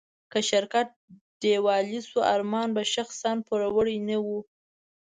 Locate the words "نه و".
4.07-4.27